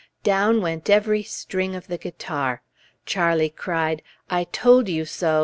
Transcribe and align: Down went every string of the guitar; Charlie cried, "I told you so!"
Down 0.23 0.61
went 0.63 0.89
every 0.89 1.21
string 1.21 1.75
of 1.75 1.85
the 1.85 1.99
guitar; 1.99 2.63
Charlie 3.05 3.51
cried, 3.51 4.01
"I 4.31 4.45
told 4.45 4.89
you 4.89 5.05
so!" 5.05 5.39